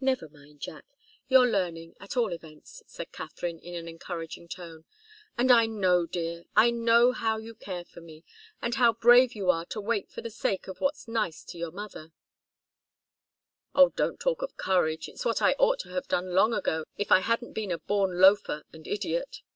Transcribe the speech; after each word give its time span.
"Never 0.00 0.28
mind, 0.28 0.60
Jack 0.60 0.84
you're 1.26 1.48
learning, 1.50 1.96
at 1.98 2.16
all 2.16 2.32
events," 2.32 2.84
said 2.86 3.10
Katharine, 3.10 3.58
in 3.58 3.74
an 3.74 3.88
encouraging 3.88 4.46
tone. 4.46 4.84
"And 5.36 5.50
I 5.50 5.66
know, 5.66 6.06
dear 6.06 6.44
I 6.54 6.70
know 6.70 7.10
how 7.10 7.38
you 7.38 7.56
care 7.56 7.84
for 7.84 8.00
me, 8.00 8.22
and 8.62 8.76
how 8.76 8.92
brave 8.92 9.34
you 9.34 9.50
are 9.50 9.64
to 9.66 9.80
wait 9.80 10.12
for 10.12 10.20
the 10.20 10.30
sake 10.30 10.68
of 10.68 10.80
what's 10.80 11.08
nice 11.08 11.42
to 11.46 11.58
your 11.58 11.72
mother" 11.72 12.12
"Oh, 13.74 13.88
don't 13.96 14.20
talk 14.20 14.42
of 14.42 14.56
courage! 14.56 15.08
It's 15.08 15.24
what 15.24 15.42
I 15.42 15.54
ought 15.58 15.80
to 15.80 15.88
have 15.88 16.06
done 16.06 16.34
long 16.34 16.54
ago, 16.54 16.84
if 16.96 17.10
I 17.10 17.18
hadn't 17.18 17.52
been 17.52 17.72
a 17.72 17.78
born 17.80 18.20
loafer 18.20 18.62
and 18.72 18.86
idiot. 18.86 19.42